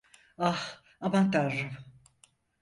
[0.37, 1.77] Ah, aman Tanrım.